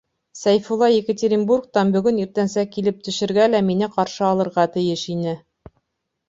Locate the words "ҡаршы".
3.99-4.25